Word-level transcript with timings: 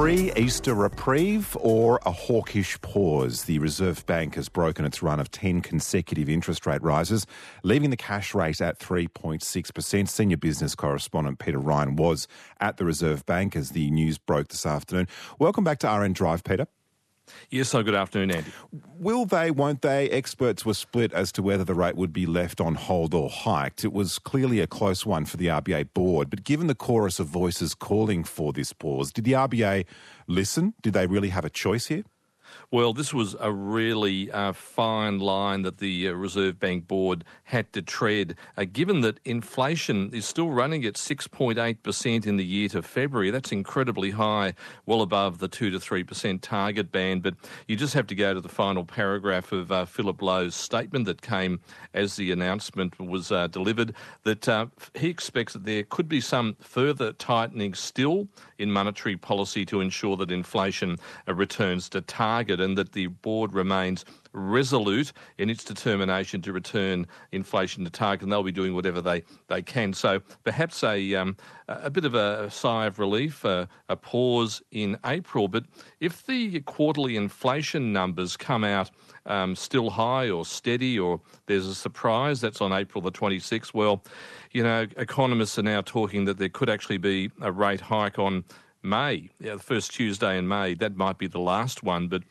pre 0.00 0.32
Easter 0.32 0.72
reprieve 0.74 1.54
or 1.60 2.00
a 2.06 2.10
hawkish 2.10 2.80
pause? 2.80 3.44
The 3.44 3.58
Reserve 3.58 4.06
Bank 4.06 4.34
has 4.36 4.48
broken 4.48 4.86
its 4.86 5.02
run 5.02 5.20
of 5.20 5.30
10 5.30 5.60
consecutive 5.60 6.26
interest 6.26 6.64
rate 6.64 6.82
rises, 6.82 7.26
leaving 7.64 7.90
the 7.90 7.98
cash 7.98 8.34
rate 8.34 8.62
at 8.62 8.78
3.6%. 8.78 10.08
Senior 10.08 10.38
business 10.38 10.74
correspondent 10.74 11.38
Peter 11.38 11.58
Ryan 11.58 11.96
was 11.96 12.28
at 12.60 12.78
the 12.78 12.86
Reserve 12.86 13.26
Bank 13.26 13.54
as 13.54 13.72
the 13.72 13.90
news 13.90 14.16
broke 14.16 14.48
this 14.48 14.64
afternoon. 14.64 15.06
Welcome 15.38 15.64
back 15.64 15.78
to 15.80 15.86
RN 15.86 16.14
Drive, 16.14 16.44
Peter. 16.44 16.66
Yes, 17.50 17.68
so 17.68 17.82
good 17.82 17.94
afternoon, 17.94 18.30
Andy. 18.30 18.52
Will 18.98 19.24
they, 19.26 19.50
won't 19.50 19.82
they? 19.82 20.08
Experts 20.10 20.64
were 20.64 20.74
split 20.74 21.12
as 21.12 21.32
to 21.32 21.42
whether 21.42 21.64
the 21.64 21.74
rate 21.74 21.96
would 21.96 22.12
be 22.12 22.26
left 22.26 22.60
on 22.60 22.74
hold 22.74 23.14
or 23.14 23.28
hiked. 23.28 23.84
It 23.84 23.92
was 23.92 24.18
clearly 24.18 24.60
a 24.60 24.66
close 24.66 25.04
one 25.04 25.24
for 25.24 25.36
the 25.36 25.46
RBA 25.46 25.92
board, 25.94 26.30
but 26.30 26.44
given 26.44 26.66
the 26.66 26.74
chorus 26.74 27.18
of 27.18 27.26
voices 27.26 27.74
calling 27.74 28.24
for 28.24 28.52
this 28.52 28.72
pause, 28.72 29.12
did 29.12 29.24
the 29.24 29.32
RBA 29.32 29.86
listen? 30.26 30.74
Did 30.82 30.92
they 30.92 31.06
really 31.06 31.30
have 31.30 31.44
a 31.44 31.50
choice 31.50 31.86
here? 31.86 32.04
Well, 32.72 32.92
this 32.92 33.12
was 33.12 33.34
a 33.40 33.50
really 33.50 34.30
uh, 34.30 34.52
fine 34.52 35.18
line 35.18 35.62
that 35.62 35.78
the 35.78 36.08
uh, 36.08 36.12
Reserve 36.12 36.60
Bank 36.60 36.86
Board 36.86 37.24
had 37.44 37.72
to 37.72 37.82
tread, 37.82 38.36
uh, 38.56 38.64
given 38.72 39.00
that 39.00 39.18
inflation 39.24 40.10
is 40.12 40.24
still 40.24 40.50
running 40.50 40.84
at 40.84 40.94
6.8% 40.94 42.26
in 42.26 42.36
the 42.36 42.44
year 42.44 42.68
to 42.68 42.82
February. 42.82 43.30
That's 43.30 43.50
incredibly 43.50 44.10
high, 44.10 44.54
well 44.86 45.02
above 45.02 45.38
the 45.38 45.48
2 45.48 45.70
to 45.70 45.78
3% 45.78 46.40
target 46.42 46.92
band. 46.92 47.22
But 47.24 47.34
you 47.66 47.74
just 47.74 47.94
have 47.94 48.06
to 48.06 48.14
go 48.14 48.34
to 48.34 48.40
the 48.40 48.48
final 48.48 48.84
paragraph 48.84 49.50
of 49.50 49.72
uh, 49.72 49.84
Philip 49.84 50.22
Lowe's 50.22 50.54
statement 50.54 51.06
that 51.06 51.22
came 51.22 51.60
as 51.94 52.16
the 52.16 52.30
announcement 52.30 52.98
was 53.00 53.32
uh, 53.32 53.48
delivered 53.48 53.94
that 54.22 54.48
uh, 54.48 54.66
he 54.94 55.08
expects 55.08 55.54
that 55.54 55.64
there 55.64 55.82
could 55.82 56.08
be 56.08 56.20
some 56.20 56.56
further 56.60 57.12
tightening 57.14 57.74
still 57.74 58.28
in 58.58 58.70
monetary 58.70 59.16
policy 59.16 59.64
to 59.66 59.80
ensure 59.80 60.16
that 60.16 60.30
inflation 60.30 60.96
returns 61.26 61.88
to 61.88 62.00
target 62.00 62.39
and 62.48 62.78
that 62.78 62.92
the 62.92 63.08
board 63.08 63.52
remains 63.52 64.04
resolute 64.32 65.12
in 65.38 65.50
its 65.50 65.64
determination 65.64 66.40
to 66.42 66.52
return 66.52 67.06
inflation 67.32 67.84
to 67.84 67.90
target, 67.90 68.22
and 68.22 68.32
they'll 68.32 68.42
be 68.42 68.52
doing 68.52 68.74
whatever 68.74 69.00
they, 69.00 69.22
they 69.48 69.60
can. 69.60 69.92
So 69.92 70.20
perhaps 70.44 70.82
a 70.84 71.14
um, 71.16 71.36
a 71.68 71.90
bit 71.90 72.04
of 72.04 72.14
a 72.14 72.50
sigh 72.50 72.86
of 72.86 72.98
relief, 72.98 73.44
a 73.44 73.68
pause 74.02 74.62
in 74.72 74.98
April. 75.04 75.48
But 75.48 75.64
if 76.00 76.26
the 76.26 76.60
quarterly 76.60 77.16
inflation 77.16 77.92
numbers 77.92 78.36
come 78.36 78.64
out 78.64 78.90
um, 79.26 79.54
still 79.54 79.90
high 79.90 80.30
or 80.30 80.44
steady, 80.44 80.98
or 80.98 81.20
there's 81.46 81.66
a 81.66 81.74
surprise 81.74 82.40
that's 82.40 82.60
on 82.60 82.72
April 82.72 83.02
the 83.02 83.12
26th, 83.12 83.72
well, 83.72 84.02
you 84.52 84.62
know, 84.62 84.86
economists 84.96 85.58
are 85.58 85.62
now 85.62 85.80
talking 85.80 86.24
that 86.24 86.38
there 86.38 86.48
could 86.48 86.68
actually 86.68 86.98
be 86.98 87.30
a 87.40 87.52
rate 87.52 87.80
hike 87.80 88.18
on 88.18 88.44
May, 88.82 89.30
yeah, 89.40 89.54
the 89.54 89.62
first 89.62 89.92
Tuesday 89.92 90.38
in 90.38 90.48
May. 90.48 90.74
That 90.74 90.96
might 90.96 91.18
be 91.18 91.26
the 91.26 91.40
last 91.40 91.82
one, 91.82 92.08
but 92.08 92.22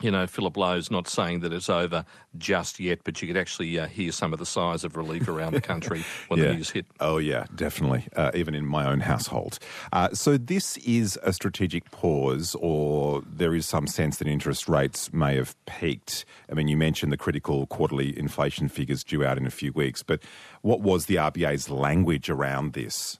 you 0.00 0.10
know, 0.10 0.26
Philip 0.26 0.56
Lowe's 0.56 0.90
not 0.90 1.08
saying 1.08 1.40
that 1.40 1.52
it's 1.52 1.68
over 1.68 2.04
just 2.38 2.80
yet, 2.80 3.00
but 3.04 3.20
you 3.20 3.28
could 3.28 3.36
actually 3.36 3.78
uh, 3.78 3.86
hear 3.86 4.12
some 4.12 4.32
of 4.32 4.38
the 4.38 4.46
sighs 4.46 4.84
of 4.84 4.96
relief 4.96 5.28
around 5.28 5.52
the 5.52 5.60
country 5.60 6.04
when 6.28 6.40
yeah. 6.40 6.46
the 6.46 6.54
news 6.54 6.70
hit. 6.70 6.86
Oh, 7.00 7.18
yeah, 7.18 7.44
definitely, 7.54 8.06
uh, 8.16 8.30
even 8.34 8.54
in 8.54 8.64
my 8.66 8.86
own 8.86 9.00
household. 9.00 9.58
Uh, 9.92 10.08
so, 10.12 10.36
this 10.36 10.76
is 10.78 11.18
a 11.22 11.32
strategic 11.32 11.90
pause, 11.90 12.56
or 12.60 13.22
there 13.26 13.54
is 13.54 13.66
some 13.66 13.86
sense 13.86 14.18
that 14.18 14.26
interest 14.26 14.68
rates 14.68 15.12
may 15.12 15.36
have 15.36 15.54
peaked. 15.66 16.24
I 16.50 16.54
mean, 16.54 16.68
you 16.68 16.76
mentioned 16.76 17.12
the 17.12 17.18
critical 17.18 17.66
quarterly 17.66 18.18
inflation 18.18 18.68
figures 18.68 19.04
due 19.04 19.24
out 19.24 19.36
in 19.36 19.46
a 19.46 19.50
few 19.50 19.72
weeks, 19.72 20.02
but 20.02 20.22
what 20.62 20.80
was 20.80 21.06
the 21.06 21.16
RBA's 21.16 21.68
language 21.68 22.30
around 22.30 22.72
this? 22.72 23.18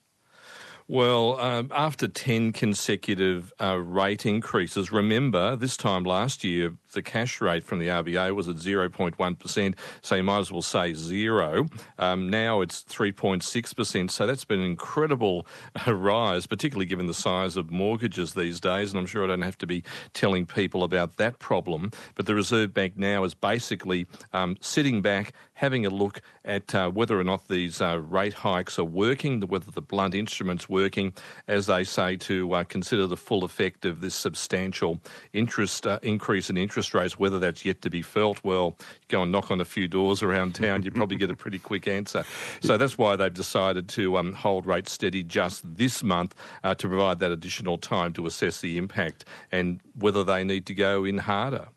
Well, 0.92 1.38
um, 1.38 1.70
after 1.72 2.08
10 2.08 2.52
consecutive 2.52 3.52
uh, 3.62 3.77
rate 3.77 4.27
increases, 4.27 4.91
remember 4.91 5.54
this 5.54 5.76
time 5.76 6.03
last 6.03 6.42
year, 6.42 6.75
the 6.94 7.00
cash 7.00 7.41
rate 7.41 7.64
from 7.64 7.78
the 7.78 7.87
RBA 7.87 8.34
was 8.34 8.48
at 8.48 8.56
0.1%, 8.56 9.75
so 10.03 10.14
you 10.16 10.22
might 10.25 10.38
as 10.41 10.50
well 10.50 10.62
say 10.62 10.92
zero. 10.92 11.69
Um, 12.00 12.28
now 12.28 12.60
it's 12.60 12.82
3.6%, 12.82 14.10
so 14.10 14.26
that's 14.26 14.44
been 14.44 14.59
an 14.59 14.66
incredible 14.66 15.47
uh, 15.87 15.94
rise, 15.94 16.48
particularly 16.48 16.87
given 16.87 17.06
the 17.06 17.14
size 17.14 17.56
of 17.56 17.70
mortgages 17.70 18.34
these 18.34 18.59
days. 18.59 18.91
And 18.91 18.98
I'm 18.98 19.06
sure 19.06 19.22
I 19.22 19.28
don't 19.28 19.43
have 19.43 19.59
to 19.59 19.69
be 19.69 19.84
telling 20.12 20.44
people 20.44 20.82
about 20.82 21.19
that 21.19 21.38
problem. 21.38 21.93
But 22.16 22.26
the 22.26 22.34
Reserve 22.34 22.75
Bank 22.75 22.94
now 22.97 23.22
is 23.22 23.34
basically 23.34 24.09
um, 24.32 24.56
sitting 24.60 25.03
back, 25.03 25.34
having 25.53 25.87
a 25.87 25.91
look 25.91 26.20
at 26.44 26.75
uh, 26.75 26.91
whether 26.91 27.20
or 27.20 27.25
not 27.25 27.47
these 27.47 27.81
uh, 27.81 28.00
rate 28.00 28.34
hikes 28.34 28.78
are 28.78 28.84
working, 28.84 29.41
whether 29.43 29.70
the 29.70 29.82
blunt 29.82 30.16
instruments 30.16 30.69
working, 30.80 31.12
as 31.46 31.66
they 31.66 31.84
say, 31.84 32.16
to 32.16 32.52
uh, 32.54 32.64
consider 32.64 33.06
the 33.06 33.16
full 33.16 33.44
effect 33.44 33.84
of 33.84 34.00
this 34.00 34.14
substantial 34.14 35.00
interest 35.32 35.86
uh, 35.86 35.98
increase 36.02 36.48
in 36.48 36.56
interest 36.56 36.94
rates. 36.94 37.18
Whether 37.18 37.38
that's 37.38 37.64
yet 37.64 37.82
to 37.82 37.91
be 37.91 38.02
felt, 38.02 38.42
well, 38.42 38.76
go 39.08 39.22
and 39.22 39.32
knock 39.32 39.50
on 39.50 39.60
a 39.60 39.64
few 39.64 39.88
doors 39.88 40.22
around 40.22 40.54
town, 40.54 40.82
you 40.82 40.90
probably 40.90 41.16
get 41.16 41.30
a 41.30 41.36
pretty 41.36 41.58
quick 41.58 41.86
answer. 41.86 42.24
So 42.60 42.76
that's 42.76 42.96
why 42.96 43.16
they've 43.16 43.32
decided 43.32 43.88
to 43.90 44.16
um, 44.16 44.32
hold 44.32 44.66
rates 44.66 44.92
steady 44.92 45.22
just 45.22 45.62
this 45.76 46.02
month 46.02 46.34
uh, 46.64 46.74
to 46.76 46.88
provide 46.88 47.19
that 47.20 47.30
additional 47.30 47.76
time 47.78 48.12
to 48.14 48.26
assess 48.26 48.60
the 48.60 48.78
impact 48.78 49.24
and 49.52 49.80
whether 49.98 50.24
they 50.24 50.44
need 50.44 50.66
to 50.66 50.74
go 50.74 51.04
in 51.04 51.19
harder. 51.19 51.69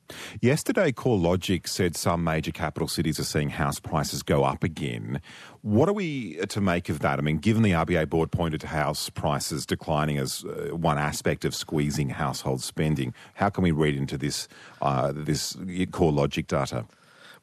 Yesterday, 0.41 0.91
CoreLogic 0.91 1.67
said 1.67 1.95
some 1.95 2.23
major 2.23 2.51
capital 2.51 2.87
cities 2.87 3.19
are 3.19 3.23
seeing 3.23 3.49
house 3.49 3.79
prices 3.79 4.21
go 4.23 4.43
up 4.43 4.63
again. 4.63 5.21
What 5.63 5.87
are 5.87 5.93
we 5.93 6.35
to 6.49 6.59
make 6.59 6.89
of 6.89 6.99
that? 6.99 7.19
I 7.19 7.21
mean, 7.21 7.37
given 7.37 7.63
the 7.63 7.71
RBA 7.71 8.09
board 8.09 8.31
pointed 8.31 8.59
to 8.61 8.67
house 8.67 9.09
prices 9.09 9.65
declining 9.65 10.17
as 10.17 10.43
uh, 10.43 10.75
one 10.75 10.97
aspect 10.97 11.45
of 11.45 11.55
squeezing 11.55 12.09
household 12.09 12.61
spending, 12.61 13.13
how 13.35 13.47
can 13.47 13.63
we 13.63 13.71
read 13.71 13.95
into 13.95 14.17
this 14.17 14.49
uh, 14.81 15.13
this 15.15 15.53
CoreLogic 15.53 16.47
data? 16.47 16.83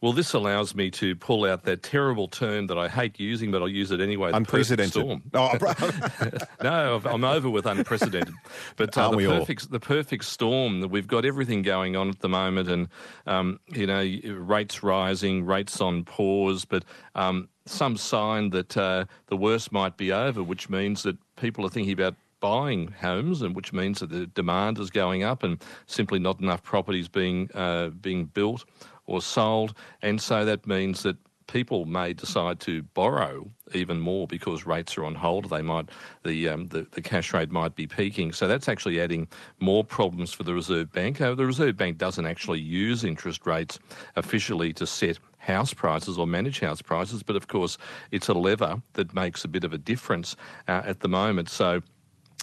Well, 0.00 0.15
this 0.15 0.33
allows 0.33 0.75
me 0.75 0.91
to 0.93 1.15
pull 1.15 1.44
out 1.44 1.65
that 1.65 1.83
terrible 1.83 2.27
term 2.27 2.69
that 2.69 2.78
I 2.78 2.88
hate 2.88 3.21
using, 3.21 3.50
but 3.50 3.61
I'll 3.61 3.69
use 3.69 3.91
it 3.91 4.00
anyway. 4.00 4.31
Unprecedented. 4.33 4.93
storm. 4.93 5.22
Oh, 5.34 5.56
no, 6.62 7.03
I'm 7.05 7.25
over 7.25 7.50
with 7.50 7.66
unprecedented. 7.66 8.34
But 8.77 8.97
uh, 8.97 9.11
the 9.11 9.27
perfect, 9.27 9.62
all? 9.62 9.69
the 9.71 9.81
perfect 9.81 10.25
storm. 10.25 10.81
That 10.81 10.88
we've 10.88 11.06
got 11.06 11.25
everything 11.25 11.62
going 11.62 11.97
on 11.97 12.09
at 12.09 12.21
the 12.21 12.28
moment, 12.28 12.69
and 12.71 12.88
um, 13.27 13.61
you 13.69 13.87
know, 13.87 14.03
rates 14.34 14.83
rising, 14.83 15.44
rates 15.44 15.81
on 15.81 16.05
pause, 16.05 16.65
but 16.65 16.84
um, 17.15 17.49
some 17.67 17.97
sign 17.97 18.50
that 18.50 18.77
uh, 18.77 19.05
the 19.27 19.37
worst 19.37 19.71
might 19.71 19.97
be 19.97 20.12
over, 20.12 20.43
which 20.43 20.71
means 20.71 21.03
that 21.03 21.17
people 21.37 21.67
are 21.67 21.71
thinking 21.71 21.93
about 21.93 22.17
buying 22.41 22.88
homes, 23.00 23.43
and 23.43 23.55
which 23.55 23.72
means 23.72 24.00
that 24.00 24.09
the 24.09 24.27
demand 24.28 24.78
is 24.78 24.91
going 24.91 25.22
up, 25.22 25.43
and 25.43 25.62
simply 25.87 26.19
not 26.19 26.41
enough 26.41 26.62
properties 26.62 27.09
being 27.09 27.50
uh, 27.55 27.88
being 27.88 28.25
built 28.25 28.65
or 29.10 29.21
sold, 29.21 29.75
and 30.03 30.21
so 30.21 30.44
that 30.44 30.66
means 30.66 31.03
that 31.03 31.16
people 31.50 31.84
may 31.84 32.12
decide 32.12 32.60
to 32.60 32.82
borrow 32.94 33.50
even 33.75 33.98
more 33.98 34.26
because 34.26 34.65
rates 34.66 34.97
are 34.97 35.04
on 35.04 35.15
hold. 35.16 35.50
They 35.50 35.62
might 35.62 35.88
the 36.25 36.48
um, 36.48 36.69
the, 36.69 36.87
the, 36.93 37.03
cash 37.03 37.34
rate 37.34 37.50
might 37.50 37.75
be 37.75 37.87
peaking, 37.87 38.32
so 38.32 38.47
that's 38.47 38.69
actually 38.69 39.00
adding 39.00 39.26
more 39.59 39.82
problems 39.84 40.32
for 40.32 40.44
the 40.44 40.54
Reserve 40.54 40.93
Bank. 40.93 41.19
The 41.19 41.34
Reserve 41.34 41.76
Bank 41.76 41.99
doesn't 41.99 42.26
actually 42.26 42.60
use 42.60 43.04
interest 43.04 43.47
rates 43.47 43.78
officially 44.16 44.72
to 44.75 44.87
set 44.87 45.19
house 45.38 45.75
prices 45.75 46.19
or 46.19 46.26
manage 46.26 46.60
house 46.60 46.82
prices, 46.82 47.22
but 47.22 47.34
of 47.34 47.49
course 47.49 47.78
it's 48.12 48.28
a 48.28 48.34
lever 48.34 48.81
that 48.93 49.12
makes 49.15 49.44
a 49.44 49.49
bit 49.49 49.65
of 49.65 49.72
a 49.72 49.78
difference 49.78 50.37
uh, 50.69 50.82
at 50.84 51.00
the 51.00 51.09
moment. 51.09 51.49
So 51.49 51.82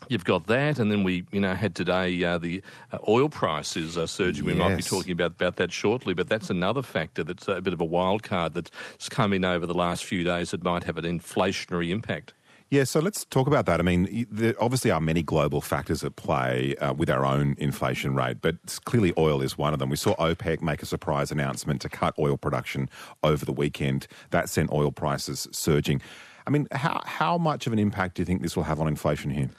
You've 0.10 0.26
got 0.26 0.48
that, 0.48 0.80
and 0.80 0.92
then 0.92 1.04
we, 1.04 1.26
you 1.32 1.40
know, 1.40 1.54
had 1.54 1.76
today 1.76 2.24
uh, 2.24 2.38
the 2.38 2.62
uh, 2.92 3.00
oil 3.08 3.30
prices 3.30 3.98
uh, 3.98 4.08
surging. 4.08 4.46
We 4.46 4.54
yes. 4.54 4.60
might 4.60 4.76
be 4.78 4.84
talking 4.84 5.12
about, 5.12 5.32
about 5.32 5.58
that 5.58 5.72
shortly, 5.72 6.14
but 6.14 6.30
that's 6.30 6.50
another 6.50 6.82
factor 6.82 7.24
that's 7.24 7.48
a 7.48 7.62
bit 7.62 7.74
of 7.74 7.82
a 7.82 7.86
wild 7.86 8.24
card 8.24 8.54
that's 8.54 9.10
come 9.10 9.34
in 9.34 9.44
over 9.44 9.66
the 9.66 9.74
last 9.74 10.06
few 10.06 10.24
days 10.24 10.52
that 10.52 10.64
might 10.64 10.84
have 10.84 10.98
an 10.98 11.06
inflationary 11.06 11.90
impact. 11.90 12.34
Yeah, 12.70 12.84
so 12.84 13.00
let's 13.00 13.24
talk 13.24 13.48
about 13.48 13.66
that. 13.68 13.80
I 13.80 13.84
mean, 13.84 14.28
there 14.30 14.54
obviously 14.62 14.92
are 14.92 15.00
many 15.00 15.24
global 15.24 15.62
factors 15.62 16.04
at 16.04 16.18
play 16.18 16.76
uh, 16.76 16.94
with 16.94 17.10
our 17.10 17.26
own 17.26 17.56
inflation 17.58 18.14
rate, 18.14 18.38
but 18.42 18.58
clearly 18.84 19.14
oil 19.18 19.42
is 19.42 19.58
one 19.58 19.72
of 19.72 19.80
them. 19.80 19.90
We 19.90 19.96
saw 19.96 20.16
OPEC 20.16 20.62
make 20.62 20.84
a 20.84 20.86
surprise 20.86 21.32
announcement 21.32 21.80
to 21.82 21.90
cut 21.90 22.14
oil 22.20 22.36
production 22.36 22.90
over 23.24 23.46
the 23.46 23.54
weekend. 23.54 24.08
That 24.32 24.50
sent 24.50 24.70
oil 24.74 24.92
prices 24.92 25.48
surging. 25.52 26.02
I 26.46 26.50
mean, 26.50 26.68
how, 26.74 27.02
how 27.06 27.38
much 27.38 27.68
of 27.68 27.74
an 27.74 27.80
impact 27.80 28.16
do 28.16 28.22
you 28.22 28.26
think 28.26 28.42
this 28.42 28.58
will 28.58 28.64
have 28.64 28.82
on 28.82 28.88
inflation 28.90 29.32
here? 29.32 29.50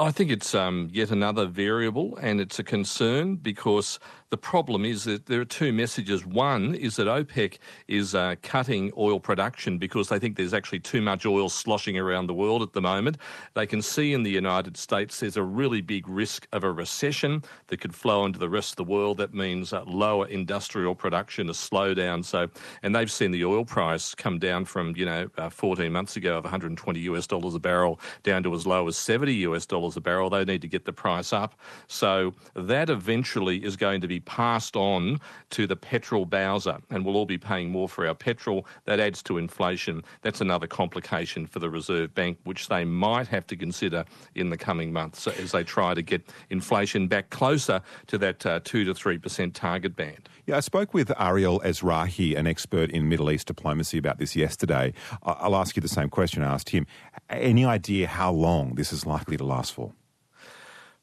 I 0.00 0.12
think 0.12 0.30
it's 0.30 0.54
um, 0.54 0.88
yet 0.90 1.10
another 1.10 1.44
variable, 1.44 2.16
and 2.22 2.40
it's 2.40 2.58
a 2.58 2.64
concern 2.64 3.36
because 3.36 3.98
the 4.30 4.36
problem 4.36 4.84
is 4.84 5.04
that 5.04 5.26
there 5.26 5.40
are 5.40 5.44
two 5.44 5.72
messages. 5.72 6.24
One 6.24 6.74
is 6.74 6.96
that 6.96 7.08
OPEC 7.08 7.58
is 7.88 8.14
uh, 8.14 8.36
cutting 8.42 8.92
oil 8.96 9.18
production 9.18 9.76
because 9.76 10.08
they 10.08 10.20
think 10.20 10.36
there's 10.36 10.54
actually 10.54 10.78
too 10.80 11.02
much 11.02 11.26
oil 11.26 11.48
sloshing 11.48 11.98
around 11.98 12.28
the 12.28 12.34
world 12.34 12.62
at 12.62 12.72
the 12.72 12.80
moment. 12.80 13.18
They 13.54 13.66
can 13.66 13.82
see 13.82 14.14
in 14.14 14.22
the 14.22 14.30
United 14.30 14.76
States 14.76 15.18
there's 15.18 15.36
a 15.36 15.42
really 15.42 15.80
big 15.80 16.08
risk 16.08 16.46
of 16.52 16.62
a 16.62 16.70
recession 16.70 17.42
that 17.66 17.80
could 17.80 17.94
flow 17.94 18.24
into 18.24 18.38
the 18.38 18.48
rest 18.48 18.72
of 18.72 18.76
the 18.76 18.84
world. 18.84 19.18
That 19.18 19.34
means 19.34 19.72
uh, 19.72 19.82
lower 19.84 20.28
industrial 20.28 20.94
production, 20.94 21.48
a 21.48 21.52
slowdown. 21.52 22.24
So, 22.24 22.48
and 22.84 22.94
they've 22.94 23.10
seen 23.10 23.32
the 23.32 23.44
oil 23.44 23.64
price 23.64 24.14
come 24.14 24.38
down 24.38 24.64
from 24.64 24.94
you 24.96 25.06
know 25.06 25.28
uh, 25.36 25.50
14 25.50 25.92
months 25.92 26.16
ago 26.16 26.38
of 26.38 26.44
120 26.44 27.00
US 27.00 27.26
dollars 27.26 27.56
a 27.56 27.60
barrel 27.60 27.98
down 28.22 28.44
to 28.44 28.54
as 28.54 28.64
low 28.64 28.86
as 28.86 28.96
70 28.96 29.34
US 29.34 29.66
dollars 29.66 29.89
$80 29.90 29.96
a 29.96 30.00
barrel. 30.00 30.30
They 30.30 30.44
need 30.44 30.62
to 30.62 30.68
get 30.68 30.84
the 30.84 30.92
price 30.92 31.32
up. 31.32 31.54
So 31.88 32.34
that 32.54 32.90
eventually 32.90 33.64
is 33.64 33.76
going 33.76 34.00
to 34.00 34.08
be 34.08 34.20
passed 34.20 34.76
on 34.76 35.20
to 35.50 35.66
the 35.66 35.76
petrol 35.76 36.24
bowser, 36.24 36.78
and 36.90 37.04
we'll 37.04 37.16
all 37.16 37.26
be 37.26 37.38
paying 37.38 37.70
more 37.70 37.88
for 37.88 38.06
our 38.06 38.14
petrol. 38.14 38.66
That 38.84 39.00
adds 39.00 39.22
to 39.24 39.38
inflation. 39.38 40.02
That's 40.22 40.40
another 40.40 40.66
complication 40.66 41.46
for 41.46 41.58
the 41.58 41.70
Reserve 41.70 42.14
Bank, 42.14 42.38
which 42.44 42.68
they 42.68 42.84
might 42.84 43.28
have 43.28 43.46
to 43.48 43.56
consider 43.56 44.04
in 44.34 44.50
the 44.50 44.56
coming 44.56 44.92
months 44.92 45.26
as 45.26 45.52
they 45.52 45.64
try 45.64 45.94
to 45.94 46.02
get 46.02 46.22
inflation 46.50 47.08
back 47.08 47.30
closer 47.30 47.80
to 48.08 48.18
that 48.18 48.44
uh, 48.46 48.60
2 48.64 48.84
to 48.84 48.94
3% 48.94 49.54
target 49.54 49.96
band. 49.96 50.28
Yeah, 50.46 50.56
I 50.56 50.60
spoke 50.60 50.94
with 50.94 51.12
Ariel 51.20 51.60
Ezrahi, 51.60 52.36
an 52.36 52.46
expert 52.46 52.90
in 52.90 53.08
Middle 53.08 53.30
East 53.30 53.46
diplomacy, 53.46 53.98
about 53.98 54.18
this 54.18 54.34
yesterday. 54.34 54.92
I'll 55.22 55.56
ask 55.56 55.76
you 55.76 55.82
the 55.82 55.88
same 55.88 56.08
question 56.08 56.42
I 56.42 56.52
asked 56.52 56.70
him. 56.70 56.86
Any 57.28 57.64
idea 57.64 58.08
how 58.08 58.32
long 58.32 58.74
this 58.74 58.92
is 58.92 59.06
likely 59.06 59.36
to 59.36 59.44
last 59.44 59.72
for? 59.72 59.79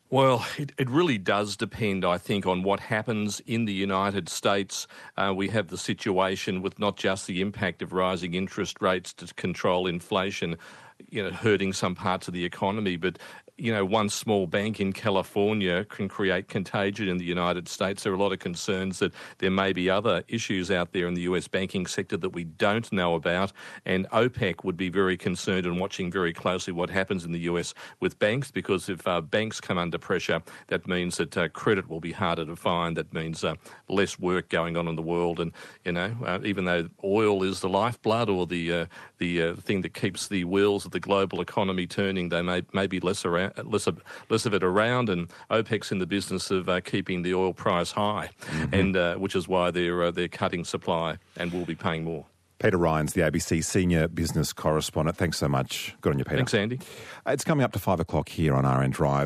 Well, 0.10 0.46
it, 0.58 0.72
it 0.78 0.90
really 0.90 1.18
does 1.18 1.58
depend, 1.58 2.06
I 2.06 2.18
think, 2.18 2.46
on 2.46 2.64
what 2.64 2.80
happens 2.80 3.42
in 3.42 3.66
the 3.66 3.74
United 3.74 4.30
States. 4.30 4.88
Uh, 5.18 5.34
we 5.36 5.50
have 5.50 5.68
the 5.68 5.78
situation 5.78 6.62
with 6.62 6.80
not 6.80 6.96
just 6.96 7.28
the 7.28 7.42
impact 7.42 7.82
of 7.82 7.92
rising 7.92 8.34
interest 8.34 8.78
rates 8.80 9.12
to 9.16 9.34
control 9.34 9.86
inflation, 9.86 10.56
you 11.10 11.22
know, 11.22 11.32
hurting 11.32 11.74
some 11.74 11.94
parts 11.94 12.30
of 12.30 12.34
the 12.34 12.46
economy, 12.46 12.96
but 12.96 13.20
you 13.60 13.74
know, 13.74 13.84
one 13.84 14.08
small 14.08 14.46
bank 14.46 14.80
in 14.80 14.94
California 14.94 15.84
can 15.86 16.08
create 16.08 16.48
contagion 16.48 17.08
in 17.08 17.18
the 17.18 17.26
United 17.26 17.68
States. 17.68 18.04
There 18.04 18.14
are 18.14 18.16
a 18.16 18.20
lot 18.20 18.32
of 18.32 18.38
concerns 18.38 19.00
that 19.00 19.12
there 19.40 19.50
may 19.50 19.74
be 19.74 19.90
other 19.90 20.24
issues 20.28 20.70
out 20.70 20.94
there 20.94 21.08
in 21.08 21.16
the 21.16 21.22
US 21.22 21.48
banking 21.48 21.88
sector 21.88 22.18
that 22.18 22.30
we 22.30 22.44
don't 22.44 22.92
know 22.92 23.16
about. 23.16 23.52
And 23.84 24.08
OPEC 24.12 24.64
would 24.64 24.78
be 24.78 24.90
very 24.90 25.18
concerned 25.18 25.66
and 25.66 25.80
watching 25.80 26.12
very 26.12 26.34
closely 26.34 26.72
what 26.72 26.92
happens 26.92 27.26
in 27.26 27.32
the 27.32 27.40
US 27.40 27.74
with 28.00 28.20
banks 28.20 28.52
because 28.52 28.90
if 28.90 29.08
uh, 29.08 29.22
banks 29.22 29.60
come 29.60 29.80
under 29.80 29.97
pressure, 29.98 30.42
that 30.68 30.88
means 30.88 31.18
that 31.18 31.38
uh, 31.38 31.48
credit 31.50 31.90
will 31.90 32.00
be 32.00 32.12
harder 32.12 32.46
to 32.46 32.56
find. 32.56 32.98
That 32.98 33.14
means 33.14 33.44
uh, 33.44 33.56
less 33.90 34.20
work 34.20 34.50
going 34.50 34.78
on 34.78 34.88
in 34.88 34.96
the 34.96 35.02
world. 35.02 35.40
And, 35.40 35.52
you 35.86 35.92
know, 35.92 36.16
uh, 36.26 36.40
even 36.44 36.66
though 36.66 36.90
oil 37.04 37.44
is 37.44 37.60
the 37.60 37.70
lifeblood 37.70 38.30
or 38.30 38.46
the, 38.46 38.74
uh, 38.74 38.86
the 39.18 39.44
uh, 39.44 39.56
thing 39.56 39.82
that 39.82 39.94
keeps 39.94 40.28
the 40.28 40.44
wheels 40.44 40.86
of 40.86 40.92
the 40.92 41.00
global 41.00 41.42
economy 41.42 41.88
turning, 41.88 42.30
they 42.30 42.42
may, 42.42 42.62
may 42.74 42.88
be 42.88 43.00
less 43.00 43.26
around 43.26 43.54
less 43.66 43.88
of, 43.88 44.02
less 44.30 44.46
of 44.46 44.54
it 44.54 44.64
around, 44.64 45.10
and 45.10 45.30
OPEC's 45.50 45.92
in 45.92 46.00
the 46.00 46.06
business 46.06 46.52
of 46.52 46.70
uh, 46.70 46.82
keeping 46.82 47.22
the 47.22 47.34
oil 47.34 47.54
price 47.54 47.92
high, 47.92 48.30
mm-hmm. 48.42 48.74
and 48.74 48.98
uh, 48.98 49.16
which 49.16 49.36
is 49.36 49.48
why 49.48 49.72
they're 49.72 50.04
uh, 50.04 50.12
they're 50.12 50.28
cutting 50.28 50.64
supply 50.64 51.18
and 51.36 51.52
will 51.52 51.66
be 51.66 51.76
paying 51.76 52.04
more. 52.04 52.26
Peter 52.60 52.78
Ryan's, 52.78 53.14
the 53.14 53.22
ABC 53.22 53.64
senior 53.64 54.08
business 54.08 54.52
correspondent. 54.52 55.16
Thanks 55.16 55.38
so 55.38 55.48
much. 55.48 55.96
Good 56.02 56.14
on 56.14 56.20
you, 56.20 56.26
Peter. 56.26 56.38
Thanks, 56.38 56.56
Andy. 56.56 56.80
It's 57.28 57.44
coming 57.44 57.64
up 57.64 57.72
to 57.74 57.80
five 57.80 58.00
o'clock 58.00 58.30
here 58.30 58.56
on 58.56 58.66
RN 58.66 58.90
Drive. 58.90 59.26